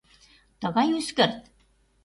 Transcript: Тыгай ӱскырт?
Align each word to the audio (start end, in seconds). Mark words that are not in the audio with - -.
Тыгай 0.61 0.89
ӱскырт? 0.99 1.41